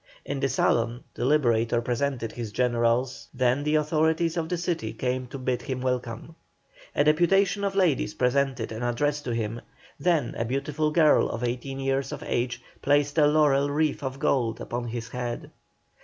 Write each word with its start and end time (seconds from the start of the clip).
In 0.25 0.39
the 0.39 0.49
salon 0.49 1.03
the 1.13 1.25
Liberator 1.25 1.79
presented 1.79 2.31
his 2.31 2.51
generals; 2.51 3.27
then 3.35 3.63
the 3.63 3.75
authorities 3.75 4.35
of 4.35 4.49
the 4.49 4.57
city 4.57 4.93
came 4.93 5.27
to 5.27 5.37
bid 5.37 5.61
him 5.61 5.79
welcome. 5.79 6.33
A 6.95 7.03
deputation 7.03 7.63
of 7.63 7.75
ladies 7.75 8.15
presented 8.15 8.71
an 8.71 8.81
address 8.81 9.21
to 9.21 9.35
him; 9.35 9.61
then 9.99 10.33
a 10.33 10.43
beautiful 10.43 10.89
girl 10.89 11.29
of 11.29 11.43
eighteen 11.43 11.79
years 11.79 12.11
of 12.11 12.23
age 12.25 12.63
placed 12.81 13.19
a 13.19 13.27
laurel 13.27 13.69
wreath 13.69 14.01
of 14.01 14.17
gold 14.17 14.59
upon 14.59 14.87
his 14.87 15.09
head. 15.09 15.51